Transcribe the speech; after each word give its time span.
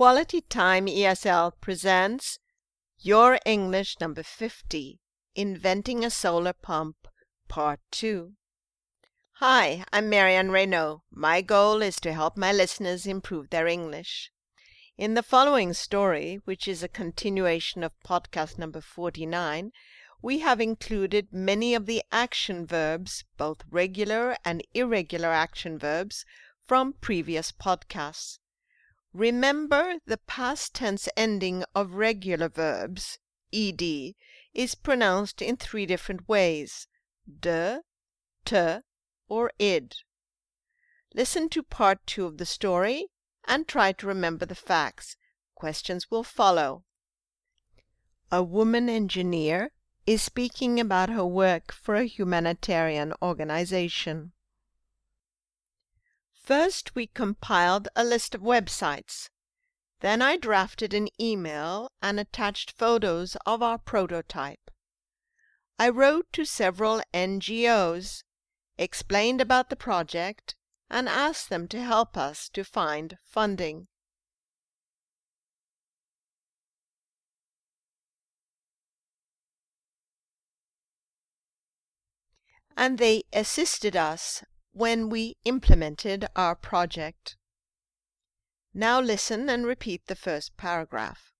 Quality 0.00 0.40
Time 0.40 0.86
ESL 0.86 1.52
presents 1.60 2.38
Your 3.00 3.38
English 3.44 4.00
number 4.00 4.22
50 4.22 4.98
Inventing 5.34 6.06
a 6.06 6.08
Solar 6.08 6.54
Pump, 6.54 7.06
Part 7.48 7.80
2. 7.90 8.32
Hi, 9.40 9.84
I'm 9.92 10.08
Marianne 10.08 10.48
Reynaud. 10.48 11.02
My 11.10 11.42
goal 11.42 11.82
is 11.82 11.96
to 11.96 12.14
help 12.14 12.38
my 12.38 12.50
listeners 12.50 13.06
improve 13.06 13.50
their 13.50 13.66
English. 13.66 14.32
In 14.96 15.12
the 15.12 15.22
following 15.22 15.74
story, 15.74 16.40
which 16.46 16.66
is 16.66 16.82
a 16.82 16.88
continuation 16.88 17.84
of 17.84 17.92
podcast 18.02 18.56
number 18.56 18.80
49, 18.80 19.70
we 20.22 20.38
have 20.38 20.62
included 20.62 21.28
many 21.30 21.74
of 21.74 21.84
the 21.84 22.02
action 22.10 22.66
verbs, 22.66 23.24
both 23.36 23.64
regular 23.70 24.34
and 24.46 24.66
irregular 24.72 25.28
action 25.28 25.78
verbs, 25.78 26.24
from 26.66 26.94
previous 26.94 27.52
podcasts. 27.52 28.38
Remember 29.12 29.98
the 30.06 30.18
past 30.18 30.74
tense 30.74 31.08
ending 31.16 31.64
of 31.74 31.94
regular 31.94 32.48
verbs, 32.48 33.18
ed, 33.52 33.82
is 34.54 34.74
pronounced 34.76 35.42
in 35.42 35.56
three 35.56 35.84
different 35.84 36.28
ways 36.28 36.86
de, 37.40 37.82
te, 38.44 38.78
or 39.28 39.52
id. 39.58 39.96
Listen 41.12 41.48
to 41.48 41.62
part 41.62 42.06
two 42.06 42.24
of 42.24 42.38
the 42.38 42.46
story 42.46 43.08
and 43.46 43.66
try 43.66 43.90
to 43.92 44.06
remember 44.06 44.46
the 44.46 44.54
facts. 44.54 45.16
Questions 45.56 46.08
will 46.10 46.24
follow. 46.24 46.84
A 48.30 48.44
woman 48.44 48.88
engineer 48.88 49.72
is 50.06 50.22
speaking 50.22 50.78
about 50.78 51.10
her 51.10 51.26
work 51.26 51.72
for 51.72 51.96
a 51.96 52.04
humanitarian 52.04 53.12
organization. 53.20 54.32
First, 56.50 56.96
we 56.96 57.06
compiled 57.06 57.86
a 57.94 58.02
list 58.02 58.34
of 58.34 58.40
websites. 58.40 59.28
Then 60.00 60.20
I 60.20 60.36
drafted 60.36 60.92
an 60.92 61.06
email 61.20 61.92
and 62.02 62.18
attached 62.18 62.72
photos 62.76 63.36
of 63.46 63.62
our 63.62 63.78
prototype. 63.78 64.68
I 65.78 65.90
wrote 65.90 66.26
to 66.32 66.44
several 66.44 67.02
NGOs, 67.14 68.24
explained 68.76 69.40
about 69.40 69.70
the 69.70 69.76
project, 69.76 70.56
and 70.90 71.08
asked 71.08 71.50
them 71.50 71.68
to 71.68 71.80
help 71.80 72.16
us 72.16 72.48
to 72.48 72.64
find 72.64 73.16
funding. 73.24 73.86
And 82.76 82.98
they 82.98 83.22
assisted 83.32 83.94
us 83.94 84.42
when 84.72 85.08
we 85.08 85.36
implemented 85.44 86.26
our 86.36 86.54
project. 86.54 87.36
Now 88.72 89.00
listen 89.00 89.48
and 89.48 89.66
repeat 89.66 90.06
the 90.06 90.14
first 90.14 90.56
paragraph. 90.56 91.32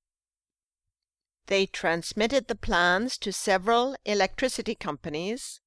They 1.46 1.66
transmitted 1.66 2.48
the 2.48 2.54
plans 2.56 3.18
to 3.18 3.32
several 3.32 3.96
electricity 4.04 4.74
companies. 4.74 5.60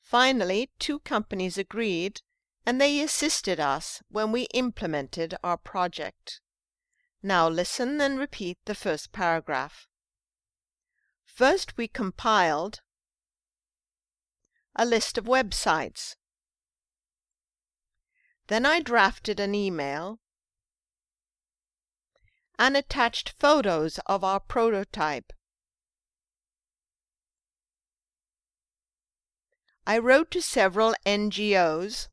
Finally, 0.00 0.70
two 0.78 1.00
companies 1.00 1.56
agreed 1.58 2.22
and 2.66 2.80
they 2.80 3.00
assisted 3.00 3.58
us 3.58 4.02
when 4.10 4.32
we 4.32 4.42
implemented 4.52 5.34
our 5.42 5.56
project. 5.56 6.40
Now 7.22 7.48
listen 7.48 8.00
and 8.00 8.18
repeat 8.18 8.58
the 8.64 8.74
first 8.74 9.12
paragraph. 9.12 9.88
First, 11.24 11.76
we 11.76 11.88
compiled 11.88 12.80
a 14.76 14.84
list 14.84 15.18
of 15.18 15.24
websites 15.24 16.16
then 18.50 18.66
I 18.66 18.80
drafted 18.80 19.38
an 19.38 19.54
email 19.54 20.18
and 22.58 22.76
attached 22.76 23.34
photos 23.38 24.00
of 24.06 24.24
our 24.24 24.40
prototype. 24.40 25.32
I 29.86 29.98
wrote 29.98 30.32
to 30.32 30.42
several 30.42 30.96
NGOs, 31.06 32.08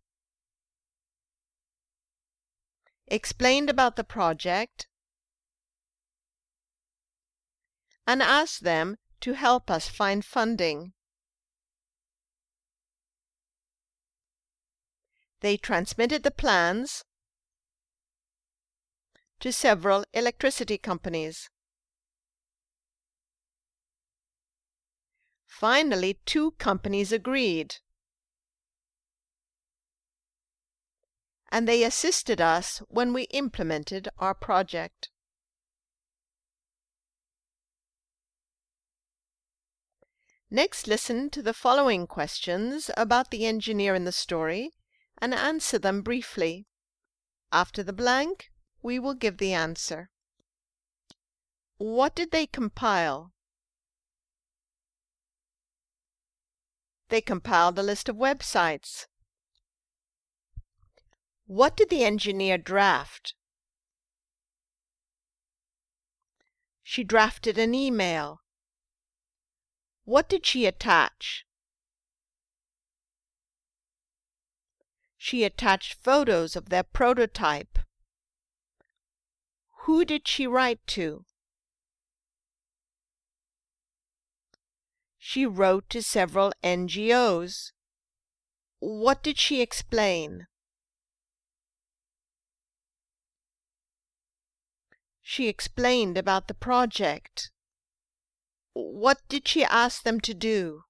explained 3.08 3.72
about 3.72 3.96
the 3.96 4.04
project, 4.04 4.88
and 8.06 8.22
asked 8.22 8.64
them 8.64 8.98
to 9.22 9.34
help 9.34 9.72
us 9.72 9.88
find 9.88 10.24
funding. 10.24 10.94
They 15.42 15.58
transmitted 15.58 16.24
the 16.24 16.32
plans 16.32 17.04
to 19.40 19.52
several 19.52 20.04
electricity 20.14 20.78
companies. 20.78 21.50
Finally, 25.48 26.20
two 26.26 26.52
companies 26.52 27.12
agreed. 27.12 27.76
And 31.52 31.68
they 31.68 31.84
assisted 31.84 32.42
us 32.42 32.80
when 32.90 33.14
we 33.14 33.24
implemented 33.24 34.10
our 34.20 34.34
project. 34.34 35.10
Next, 40.50 40.88
listen 40.88 41.30
to 41.32 41.42
the 41.42 41.54
following 41.54 42.08
questions 42.08 42.90
about 42.96 43.32
the 43.32 43.46
engineer 43.46 43.96
in 43.96 44.06
the 44.06 44.12
story 44.12 44.72
and 45.20 45.34
answer 45.34 45.80
them 45.80 46.02
briefly. 46.02 46.68
After 47.52 47.82
the 47.82 47.94
blank, 47.94 48.52
we 48.82 49.00
will 49.00 49.14
give 49.14 49.38
the 49.38 49.54
answer. 49.54 50.10
What 51.78 52.16
did 52.16 52.32
they 52.32 52.46
compile? 52.46 53.34
They 57.10 57.22
compiled 57.22 57.80
a 57.80 57.84
list 57.84 58.10
of 58.10 58.18
websites. 58.18 59.08
What 61.46 61.78
did 61.78 61.90
the 61.90 62.04
engineer 62.04 62.58
draft? 62.58 63.34
She 66.84 67.04
drafted 67.04 67.58
an 67.58 67.74
email. 67.74 68.42
What 70.04 70.30
did 70.30 70.46
she 70.46 70.66
attach? 70.66 71.47
She 75.28 75.44
attached 75.44 76.02
photos 76.02 76.56
of 76.56 76.70
their 76.70 76.84
prototype. 76.84 77.80
Who 79.82 80.06
did 80.06 80.26
she 80.26 80.48
write 80.48 80.80
to? 80.96 81.26
She 85.18 85.46
wrote 85.46 85.90
to 85.90 86.02
several 86.02 86.54
NGOs. 86.64 87.74
What 88.80 89.22
did 89.22 89.38
she 89.38 89.62
explain? 89.62 90.48
She 95.22 95.50
explained 95.50 96.18
about 96.18 96.48
the 96.48 96.54
project. 96.54 97.52
What 98.72 99.20
did 99.28 99.46
she 99.46 99.66
ask 99.66 100.04
them 100.04 100.22
to 100.22 100.34
do? 100.34 100.87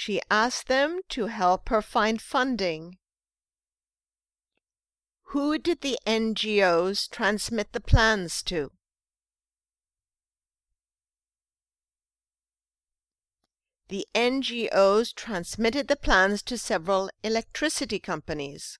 She 0.00 0.20
asked 0.30 0.68
them 0.68 1.00
to 1.08 1.26
help 1.26 1.70
her 1.70 1.82
find 1.82 2.22
funding. 2.22 2.98
Who 5.32 5.58
did 5.58 5.80
the 5.80 5.98
NGOs 6.06 7.10
transmit 7.10 7.72
the 7.72 7.80
plans 7.80 8.40
to? 8.44 8.70
The 13.88 14.06
NGOs 14.14 15.12
transmitted 15.12 15.88
the 15.88 15.96
plans 15.96 16.44
to 16.44 16.56
several 16.56 17.10
electricity 17.24 17.98
companies. 17.98 18.78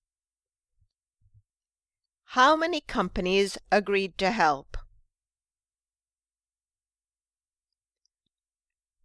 How 2.27 2.55
many 2.55 2.81
companies 2.81 3.59
agreed 3.73 4.17
to 4.19 4.31
help? 4.31 4.77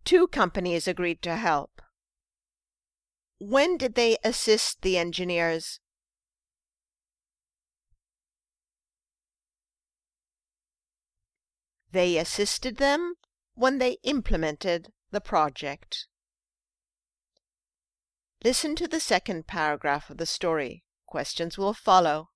Two 0.06 0.27
companies 0.27 0.88
agreed 0.88 1.24
to 1.24 1.38
help. 1.38 1.81
When 3.45 3.75
did 3.75 3.95
they 3.95 4.18
assist 4.24 4.84
the 4.84 4.98
engineers? 4.98 5.81
They 11.92 12.18
assisted 12.18 12.78
them 12.78 13.16
when 13.54 13.80
they 13.80 13.98
implemented 14.04 14.94
the 15.12 15.19
project. 15.19 16.07
Listen 18.45 18.78
to 18.78 18.88
the 18.88 19.01
second 19.01 19.46
paragraph 19.46 20.10
of 20.10 20.19
the 20.19 20.25
story. 20.25 20.86
Questions 21.06 21.57
will 21.57 21.74
follow. 21.74 22.30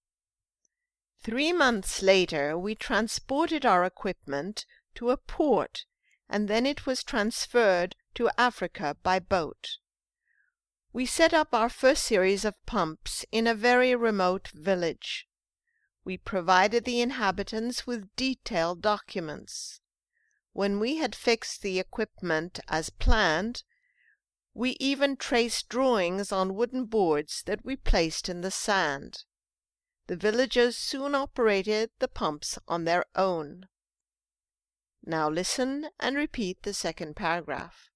Three 1.23 1.53
months 1.53 2.01
later, 2.01 2.57
we 2.57 2.75
transported 2.75 3.65
our 3.65 3.85
equipment 3.85 4.65
to 4.95 5.11
a 5.11 5.17
port 5.17 5.85
and 6.27 6.49
then 6.49 6.65
it 6.65 6.85
was 6.85 7.01
transferred 7.01 7.95
to 8.15 8.29
Africa 8.37 8.97
by 9.03 9.19
boat. 9.19 9.77
We 10.93 11.05
set 11.05 11.33
up 11.33 11.53
our 11.53 11.69
first 11.69 12.03
series 12.03 12.45
of 12.45 12.65
pumps 12.65 13.25
in 13.31 13.45
a 13.45 13.53
very 13.53 13.95
remote 13.95 14.47
village. 14.49 15.27
We 16.03 16.17
provided 16.17 16.85
the 16.85 17.01
inhabitants 17.01 17.85
with 17.85 18.15
detailed 18.15 18.81
documents. 18.81 19.81
When 20.53 20.79
we 20.79 20.97
had 20.97 21.13
fixed 21.13 21.61
the 21.61 21.79
equipment 21.79 22.59
as 22.67 22.89
planned, 22.89 23.63
we 24.53 24.77
even 24.79 25.17
traced 25.17 25.69
drawings 25.69 26.31
on 26.31 26.55
wooden 26.55 26.85
boards 26.85 27.43
that 27.45 27.63
we 27.63 27.75
placed 27.75 28.27
in 28.27 28.41
the 28.41 28.49
sand. 28.49 29.25
The 30.07 30.15
villagers 30.15 30.77
soon 30.77 31.13
operated 31.13 31.91
the 31.99 32.07
pumps 32.07 32.57
on 32.67 32.85
their 32.85 33.05
own. 33.15 33.67
Now 35.05 35.29
listen 35.29 35.89
and 35.99 36.15
repeat 36.15 36.63
the 36.63 36.73
second 36.73 37.15
paragraph. 37.15 37.89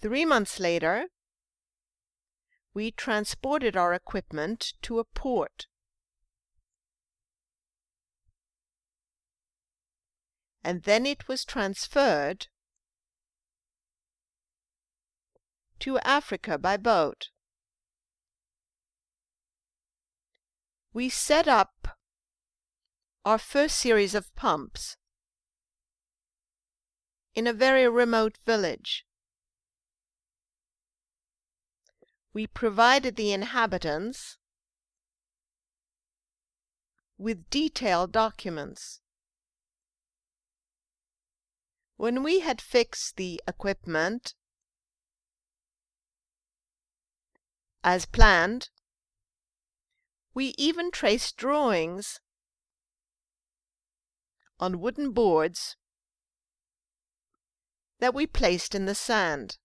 Three 0.00 0.24
months 0.24 0.60
later, 0.60 1.08
we 2.76 2.90
transported 2.90 3.74
our 3.74 3.94
equipment 3.94 4.74
to 4.82 4.98
a 4.98 5.04
port. 5.04 5.66
And 10.62 10.82
then 10.82 11.06
it 11.06 11.26
was 11.26 11.46
transferred 11.46 12.48
to 15.78 15.98
Africa 16.00 16.58
by 16.58 16.76
boat. 16.76 17.30
We 20.92 21.08
set 21.08 21.48
up 21.48 21.96
our 23.24 23.38
first 23.38 23.78
series 23.78 24.14
of 24.14 24.34
pumps 24.34 24.98
in 27.34 27.46
a 27.46 27.54
very 27.54 27.88
remote 27.88 28.36
village. 28.44 29.05
We 32.36 32.46
provided 32.46 33.16
the 33.16 33.32
inhabitants 33.32 34.36
with 37.16 37.48
detailed 37.48 38.12
documents. 38.12 39.00
When 41.96 42.22
we 42.22 42.40
had 42.40 42.60
fixed 42.60 43.16
the 43.16 43.40
equipment 43.48 44.34
as 47.82 48.04
planned, 48.04 48.68
we 50.34 50.54
even 50.58 50.90
traced 50.90 51.38
drawings 51.38 52.20
on 54.60 54.78
wooden 54.78 55.12
boards 55.12 55.78
that 57.98 58.12
we 58.12 58.26
placed 58.26 58.74
in 58.74 58.84
the 58.84 58.94
sand. 58.94 59.56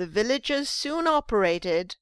The 0.00 0.06
villagers 0.06 0.70
soon 0.70 1.06
operated 1.06 1.96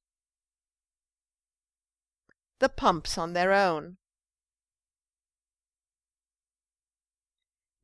the 2.60 2.68
pumps 2.68 3.18
on 3.18 3.32
their 3.32 3.52
own. 3.52 3.96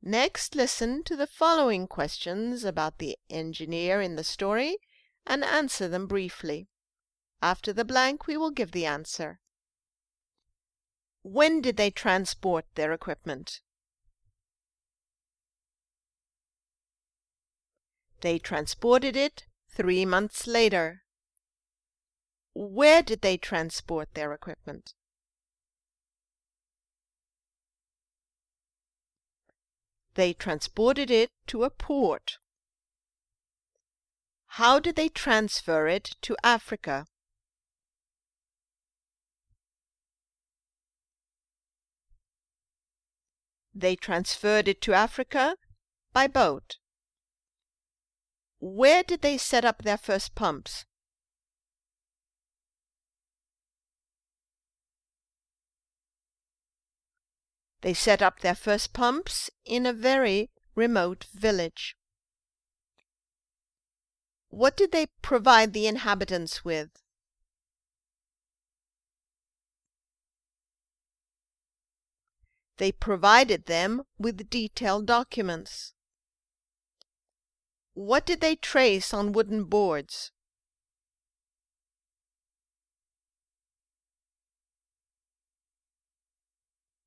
Next, 0.01 0.55
listen 0.55 1.03
to 1.03 1.17
the 1.17 1.27
following 1.27 1.85
questions 1.85 2.63
about 2.63 2.99
the 2.99 3.17
engineer 3.29 3.99
in 3.99 4.15
the 4.15 4.23
story 4.23 4.77
and 5.27 5.43
answer 5.43 5.89
them 5.89 6.07
briefly. 6.07 6.69
After 7.41 7.73
the 7.73 7.83
blank, 7.83 8.25
we 8.25 8.37
will 8.37 8.51
give 8.51 8.71
the 8.71 8.85
answer. 8.85 9.41
When 11.23 11.59
did 11.59 11.75
they 11.75 11.91
transport 11.91 12.63
their 12.75 12.93
equipment? 12.93 13.59
They 18.21 18.39
transported 18.39 19.17
it 19.17 19.47
three 19.75 20.05
months 20.05 20.47
later. 20.47 21.03
Where 22.53 23.03
did 23.03 23.21
they 23.21 23.35
transport 23.35 24.13
their 24.13 24.31
equipment? 24.31 24.93
They 30.13 30.33
transported 30.33 31.11
it 31.11 31.29
to 31.47 31.63
a 31.63 31.69
port. 31.69 32.37
How 34.47 34.79
did 34.79 34.95
they 34.95 35.09
transfer 35.09 35.87
it 35.87 36.11
to 36.21 36.37
Africa? 36.41 37.07
They 43.73 43.97
transferred 43.97 44.69
it 44.69 44.79
to 44.83 44.93
Africa 44.93 45.57
by 46.13 46.27
boat. 46.27 46.77
Where 48.67 49.03
did 49.03 49.21
they 49.21 49.37
set 49.37 49.63
up 49.63 49.83
their 49.83 49.95
first 49.95 50.33
pumps? 50.33 50.85
They 57.81 57.93
set 57.93 58.23
up 58.23 58.39
their 58.39 58.55
first 58.55 58.91
pumps 58.91 59.51
in 59.65 59.85
a 59.85 59.93
very 59.93 60.49
remote 60.73 61.25
village. 61.31 61.95
What 64.49 64.75
did 64.75 64.91
they 64.91 65.05
provide 65.21 65.73
the 65.73 65.85
inhabitants 65.85 66.65
with? 66.65 66.89
They 72.77 72.91
provided 72.91 73.67
them 73.67 74.07
with 74.17 74.49
detailed 74.49 75.05
documents. 75.05 75.93
What 77.95 78.25
did 78.25 78.41
they 78.41 78.57
trace 78.57 79.13
on 79.13 79.31
wooden 79.31 79.63
boards? 79.63 80.33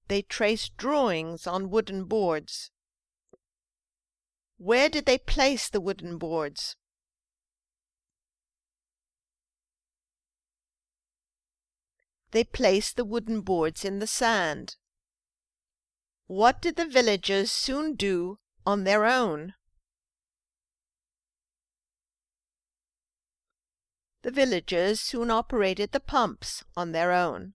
They 0.09 0.23
traced 0.23 0.79
drawings 0.79 1.47
on 1.47 1.69
wooden 1.69 2.07
boards. 2.07 2.71
Where 4.57 4.89
did 4.89 5.05
they 5.05 5.19
place 5.19 5.69
the 5.69 5.83
wooden 5.83 6.17
boards? 6.17 6.75
They 12.31 12.45
placed 12.45 12.97
the 12.97 13.05
wooden 13.05 13.43
boards 13.43 13.85
in 13.85 13.99
the 13.99 14.07
sand. 14.07 14.77
What 16.27 16.63
did 16.63 16.77
the 16.77 16.87
villagers 16.87 17.53
soon 17.53 17.95
do 17.95 18.39
on 18.65 18.85
their 18.85 19.05
own? 19.05 19.53
The 24.29 24.45
villagers 24.45 25.01
soon 25.01 25.31
operated 25.31 25.93
the 25.93 26.01
pumps 26.01 26.63
on 26.77 26.93
their 26.93 27.13
own. 27.13 27.55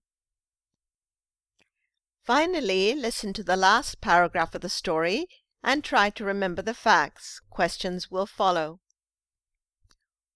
Finally, 2.24 2.96
listen 2.96 3.32
to 3.34 3.44
the 3.44 3.54
last 3.54 4.00
paragraph 4.00 4.56
of 4.56 4.60
the 4.60 4.68
story 4.68 5.28
and 5.62 5.84
try 5.84 6.10
to 6.10 6.24
remember 6.24 6.62
the 6.62 6.74
facts. 6.74 7.40
Questions 7.48 8.10
will 8.10 8.26
follow. 8.26 8.80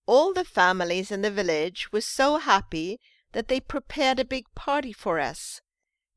All 0.07 0.33
the 0.33 0.45
families 0.45 1.11
in 1.11 1.23
the 1.23 1.31
village 1.33 1.91
were 1.91 2.01
so 2.01 2.37
happy 2.37 3.01
that 3.33 3.49
they 3.49 3.59
prepared 3.59 4.21
a 4.21 4.25
big 4.25 4.45
party 4.55 4.93
for 4.93 5.19
us. 5.19 5.61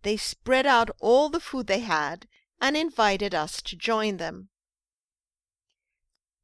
They 0.03 0.17
spread 0.17 0.67
out 0.67 0.91
all 0.99 1.29
the 1.29 1.39
food 1.39 1.65
they 1.65 1.79
had 1.79 2.27
and 2.61 2.77
invited 2.77 3.33
us 3.33 3.59
to 3.63 3.75
join 3.75 4.17
them. 4.17 4.49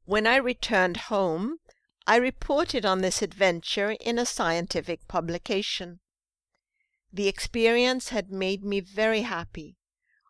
When 0.04 0.26
I 0.26 0.34
returned 0.34 0.96
home, 1.12 1.60
I 2.10 2.16
reported 2.16 2.86
on 2.86 3.02
this 3.02 3.20
adventure 3.20 3.90
in 3.90 4.18
a 4.18 4.24
scientific 4.24 5.06
publication. 5.08 6.00
The 7.12 7.28
experience 7.28 8.08
had 8.08 8.32
made 8.32 8.64
me 8.64 8.80
very 8.80 9.20
happy. 9.20 9.76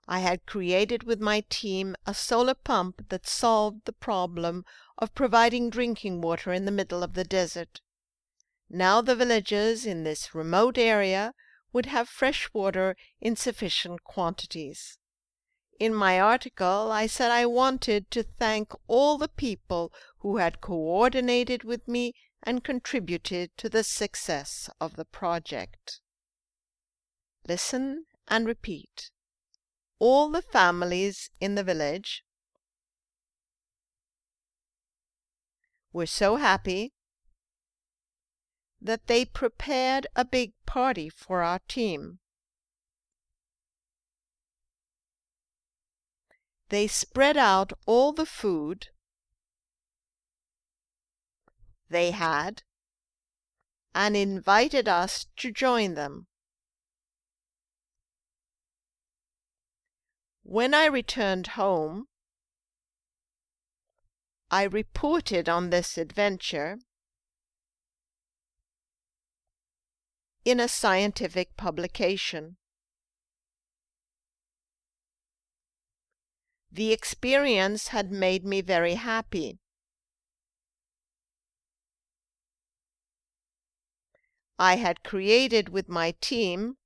I 0.09 0.19
had 0.19 0.45
created 0.45 1.05
with 1.05 1.21
my 1.21 1.45
team 1.49 1.95
a 2.05 2.15
solar 2.15 2.55
pump 2.55 3.11
that 3.11 3.29
solved 3.29 3.85
the 3.85 3.93
problem 3.93 4.65
of 4.99 5.15
providing 5.15 5.71
drinking 5.71 6.21
water 6.21 6.53
in 6.53 6.65
the 6.65 6.73
middle 6.73 7.05
of 7.05 7.15
the 7.15 7.23
desert. 7.23 7.81
Now 8.69 9.01
the 9.01 9.15
villagers 9.15 9.87
in 9.87 10.03
this 10.03 10.35
remote 10.35 10.79
area 10.79 11.33
would 11.73 11.87
have 11.87 12.09
fresh 12.09 12.53
water 12.53 12.97
in 13.21 13.37
sufficient 13.37 14.03
quantities. 14.03 14.99
In 15.79 15.95
my 15.95 16.21
article, 16.21 16.91
I 16.91 17.07
said 17.07 17.31
I 17.31 17.47
wanted 17.47 18.11
to 18.11 18.25
thank 18.25 18.73
all 18.89 19.17
the 19.17 19.29
people 19.29 19.93
who 20.19 20.39
had 20.39 20.61
coordinated 20.61 21.63
with 21.63 21.87
me 21.87 22.15
and 22.43 22.65
contributed 22.65 23.57
to 23.59 23.69
the 23.69 23.85
success 23.85 24.69
of 24.81 24.97
the 24.97 25.05
project. 25.05 26.01
Listen 27.47 28.07
and 28.27 28.47
repeat. 28.47 29.11
All 30.01 30.31
the 30.31 30.43
families 30.43 31.31
in 31.41 31.55
the 31.55 31.65
village 31.65 32.25
were 35.93 36.07
so 36.07 36.37
happy 36.37 36.93
that 38.81 39.07
they 39.07 39.25
prepared 39.25 40.07
a 40.15 40.25
big 40.25 40.53
party 40.67 41.09
for 41.09 41.43
our 41.43 41.61
team. 41.69 42.19
They 46.71 46.87
spread 46.87 47.37
out 47.37 47.73
all 47.87 48.13
the 48.13 48.27
food 48.27 48.89
they 51.89 52.11
had 52.11 52.63
and 53.95 54.17
invited 54.17 54.87
us 54.87 55.27
to 55.37 55.51
join 55.51 55.95
them. 55.95 56.27
When 60.43 60.75
I 60.75 60.87
returned 60.87 61.49
home, 61.49 62.07
I 64.51 64.63
reported 64.63 65.49
on 65.49 65.71
this 65.71 65.99
adventure 65.99 66.79
in 70.45 70.61
a 70.61 70.69
scientific 70.69 71.57
publication. 71.57 72.57
The 76.71 76.93
experience 76.93 77.89
had 77.89 78.13
made 78.13 78.45
me 78.45 78.61
very 78.61 78.95
happy. 78.95 79.59
I 84.59 84.77
had 84.77 85.05
created 85.05 85.69
with 85.69 85.89
my 85.89 86.15
team 86.21 86.77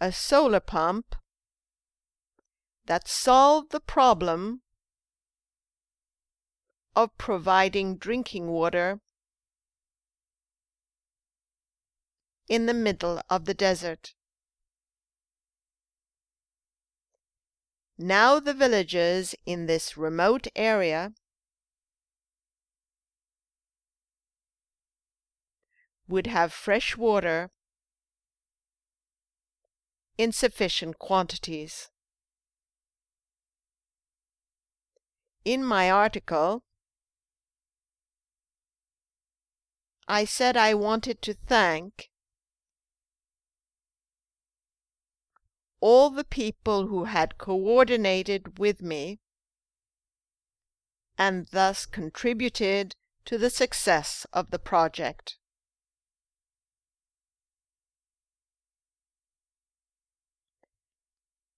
a 0.00 0.12
solar 0.12 0.60
pump 0.60 1.16
that 2.86 3.06
solved 3.06 3.70
the 3.70 3.80
problem 3.80 4.62
of 6.96 7.16
providing 7.18 7.96
drinking 7.96 8.48
water 8.48 9.00
in 12.48 12.66
the 12.66 12.74
middle 12.74 13.20
of 13.28 13.44
the 13.44 13.54
desert. 13.54 14.14
Now 18.02 18.40
the 18.40 18.54
villagers 18.54 19.34
in 19.44 19.66
this 19.66 19.94
remote 19.94 20.46
area 20.56 21.12
would 26.08 26.26
have 26.26 26.50
fresh 26.50 26.96
water 26.96 27.50
in 30.16 30.32
sufficient 30.32 30.98
quantities. 30.98 31.90
In 35.44 35.62
my 35.62 35.90
article, 35.90 36.64
I 40.08 40.24
said 40.24 40.56
I 40.56 40.72
wanted 40.72 41.20
to 41.20 41.34
thank 41.34 42.08
all 45.80 46.10
the 46.10 46.24
people 46.24 46.88
who 46.88 47.04
had 47.04 47.38
coordinated 47.38 48.58
with 48.58 48.82
me 48.82 49.18
and 51.18 51.46
thus 51.52 51.86
contributed 51.86 52.94
to 53.24 53.36
the 53.36 53.50
success 53.50 54.26
of 54.32 54.50
the 54.50 54.58
project. 54.58 55.36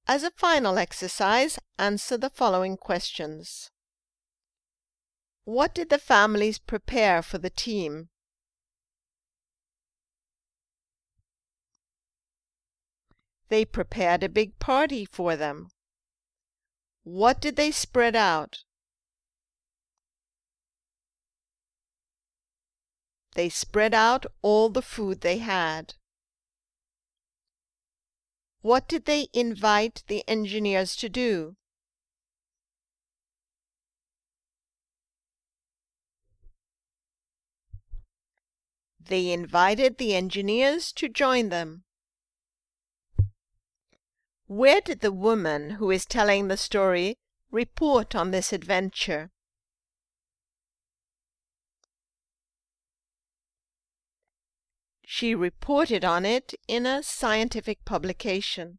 As 0.06 0.24
a 0.24 0.30
final 0.32 0.78
exercise, 0.78 1.58
answer 1.78 2.16
the 2.16 2.30
following 2.30 2.76
questions. 2.76 3.70
What 5.44 5.74
did 5.74 5.90
the 5.90 5.98
families 5.98 6.58
prepare 6.58 7.22
for 7.22 7.38
the 7.38 7.50
team? 7.50 8.08
They 13.52 13.66
prepared 13.66 14.22
a 14.22 14.30
big 14.30 14.58
party 14.58 15.04
for 15.04 15.36
them. 15.36 15.68
What 17.02 17.38
did 17.38 17.56
they 17.56 17.70
spread 17.70 18.16
out? 18.16 18.64
They 23.34 23.50
spread 23.50 23.92
out 23.92 24.24
all 24.40 24.70
the 24.70 24.80
food 24.80 25.20
they 25.20 25.36
had. 25.36 25.96
What 28.62 28.88
did 28.88 29.04
they 29.04 29.28
invite 29.34 30.02
the 30.06 30.26
engineers 30.26 30.96
to 30.96 31.10
do? 31.10 31.56
They 38.98 39.30
invited 39.30 39.98
the 39.98 40.14
engineers 40.14 40.90
to 40.92 41.10
join 41.10 41.50
them. 41.50 41.84
Where 44.54 44.82
did 44.82 45.00
the 45.00 45.12
woman 45.12 45.70
who 45.80 45.90
is 45.90 46.04
telling 46.04 46.48
the 46.48 46.58
story 46.58 47.16
report 47.50 48.14
on 48.14 48.32
this 48.32 48.52
adventure? 48.52 49.30
She 55.06 55.34
reported 55.34 56.04
on 56.04 56.26
it 56.26 56.52
in 56.68 56.84
a 56.84 57.02
scientific 57.02 57.86
publication. 57.86 58.78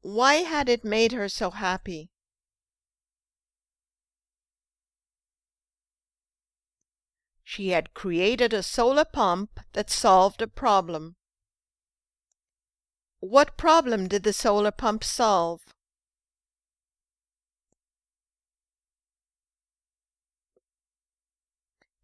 Why 0.00 0.42
had 0.42 0.68
it 0.68 0.84
made 0.84 1.12
her 1.12 1.28
so 1.28 1.52
happy? 1.52 2.10
She 7.44 7.68
had 7.68 7.94
created 7.94 8.52
a 8.52 8.64
solar 8.64 9.04
pump 9.04 9.60
that 9.74 9.88
solved 9.88 10.42
a 10.42 10.48
problem. 10.48 11.17
What 13.20 13.56
problem 13.56 14.06
did 14.06 14.22
the 14.22 14.32
solar 14.32 14.70
pump 14.70 15.02
solve? 15.02 15.60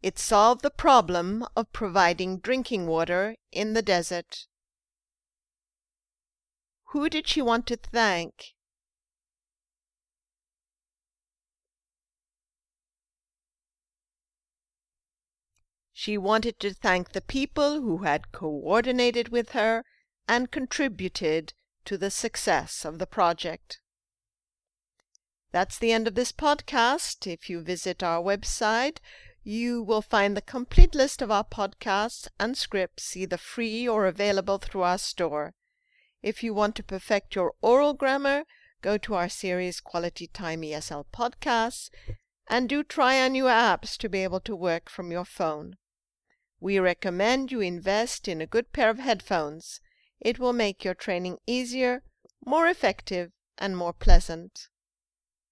It 0.03 0.19
solved 0.19 0.63
the 0.63 0.71
problem 0.71 1.47
of 1.57 1.73
providing 1.73 2.39
drinking 2.41 2.87
water 2.89 3.37
in 3.53 3.75
the 3.75 3.81
desert. 3.81 4.47
Who 6.89 7.09
did 7.09 7.29
she 7.29 7.41
want 7.41 7.67
to 7.69 7.77
thank? 7.77 8.55
She 15.93 16.19
wanted 16.19 16.59
to 16.61 16.75
thank 16.75 17.13
the 17.13 17.23
people 17.23 17.81
who 17.81 17.99
had 17.99 18.33
coordinated 18.33 19.29
with 19.29 19.51
her 19.51 19.85
and 20.29 20.51
contributed 20.51 21.53
to 21.85 21.99
the 21.99 22.11
success 22.11 22.85
of 22.85 22.99
the 22.99 23.07
project. 23.07 23.81
That's 25.53 25.79
the 25.79 25.93
end 25.93 26.09
of 26.09 26.15
this 26.15 26.33
podcast. 26.33 27.27
If 27.33 27.49
you 27.49 27.61
visit 27.61 28.03
our 28.03 28.23
website, 28.23 28.99
you 29.45 29.83
will 29.83 30.03
find 30.03 30.37
the 30.37 30.43
complete 30.43 30.95
list 30.95 31.21
of 31.21 31.31
our 31.31 31.45
podcasts 31.45 32.27
and 32.41 32.57
scripts 32.57 33.17
either 33.17 33.37
free 33.37 33.87
or 33.87 34.07
available 34.07 34.59
through 34.59 34.83
our 34.83 34.99
store. 34.99 35.55
If 36.23 36.43
you 36.43 36.55
want 36.55 36.75
to 36.77 36.83
perfect 36.83 37.35
your 37.35 37.53
oral 37.61 37.93
grammar, 37.93 38.45
go 38.81 38.97
to 38.99 39.15
our 39.15 39.29
series 39.29 39.81
Quality 39.81 40.27
Time 40.27 40.63
ESL 40.63 41.05
podcasts 41.13 41.91
and 42.49 42.69
do 42.69 42.83
try 42.83 43.21
our 43.21 43.29
new 43.29 43.45
apps 43.45 43.97
to 43.99 44.09
be 44.09 44.25
able 44.25 44.41
to 44.41 44.57
work 44.57 44.89
from 44.89 45.13
your 45.13 45.25
phone. 45.25 45.77
We 46.61 46.79
recommend 46.79 47.53
you 47.53 47.61
invest 47.61 48.27
in 48.27 48.41
a 48.41 48.47
good 48.47 48.73
pair 48.73 48.89
of 48.89 48.99
headphones. 48.99 49.81
It 50.21 50.39
will 50.39 50.53
make 50.53 50.85
your 50.85 50.95
training 50.95 51.39
easier, 51.47 52.03
more 52.45 52.67
effective, 52.67 53.33
and 53.59 53.77
more 53.77 53.93
pleasant. 53.93 54.69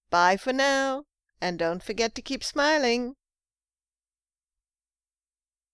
Bye 0.09 0.37
for 0.37 0.53
now, 0.53 1.05
and 1.41 1.59
don't 1.59 1.83
forget 1.83 2.15
to 2.15 2.21
keep 2.21 2.43
smiling. 2.43 3.15